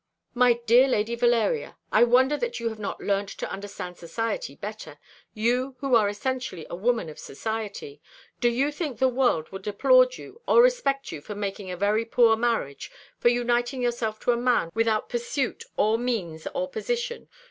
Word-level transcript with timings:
"My 0.33 0.53
dear 0.53 0.87
Lady 0.87 1.13
Valeria, 1.13 1.77
I 1.91 2.03
wonder 2.05 2.35
that 2.35 2.59
you 2.59 2.69
have 2.69 2.79
not 2.79 3.01
learnt 3.01 3.29
to 3.37 3.51
understand 3.51 3.97
society 3.97 4.55
better 4.55 4.97
you, 5.35 5.75
who 5.77 5.93
are 5.93 6.09
essentially 6.09 6.65
a 6.71 6.75
woman 6.75 7.07
of 7.07 7.19
society. 7.19 8.01
Do 8.39 8.49
you 8.49 8.71
think 8.71 8.97
the 8.97 9.07
world 9.07 9.49
would 9.51 9.67
applaud 9.67 10.17
you 10.17 10.41
or 10.47 10.59
respect 10.59 11.11
you 11.11 11.21
for 11.21 11.35
making 11.35 11.69
a 11.69 11.77
very 11.77 12.03
poor 12.05 12.35
marriage 12.35 12.89
for 13.19 13.29
uniting 13.29 13.83
yourself 13.83 14.19
to 14.21 14.31
a 14.31 14.37
man 14.37 14.71
without 14.73 15.07
pursuit 15.07 15.65
or 15.77 15.99
means 15.99 16.47
or 16.51 16.67
position? 16.67 17.29